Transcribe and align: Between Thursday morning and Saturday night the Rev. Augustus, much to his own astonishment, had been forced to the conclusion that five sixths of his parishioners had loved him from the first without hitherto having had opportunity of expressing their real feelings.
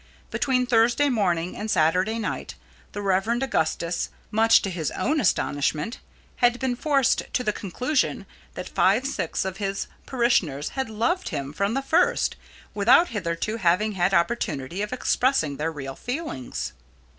Between 0.31 0.65
Thursday 0.65 1.09
morning 1.09 1.55
and 1.55 1.69
Saturday 1.69 2.17
night 2.17 2.55
the 2.91 3.03
Rev. 3.03 3.27
Augustus, 3.43 4.09
much 4.31 4.63
to 4.63 4.71
his 4.71 4.89
own 4.89 5.21
astonishment, 5.21 5.99
had 6.37 6.57
been 6.59 6.75
forced 6.75 7.21
to 7.33 7.43
the 7.43 7.53
conclusion 7.53 8.25
that 8.55 8.67
five 8.67 9.05
sixths 9.05 9.45
of 9.45 9.57
his 9.57 9.85
parishioners 10.07 10.69
had 10.69 10.89
loved 10.89 11.29
him 11.29 11.53
from 11.53 11.75
the 11.75 11.83
first 11.83 12.35
without 12.73 13.09
hitherto 13.09 13.57
having 13.57 13.91
had 13.91 14.11
opportunity 14.11 14.81
of 14.81 14.91
expressing 14.91 15.57
their 15.57 15.71
real 15.71 15.95
feelings. 15.95 16.73